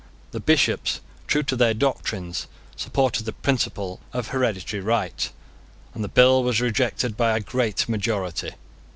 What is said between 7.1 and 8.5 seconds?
by a great majority.